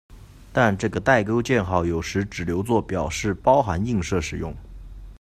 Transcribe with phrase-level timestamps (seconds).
[0.51, 4.51] 但这个带钩箭号有时只留作表示包含映射时用。